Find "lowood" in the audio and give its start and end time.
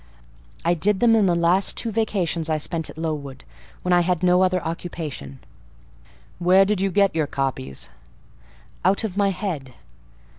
2.97-3.43